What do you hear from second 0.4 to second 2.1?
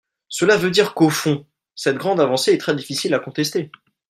veut dire qu’au fond, cette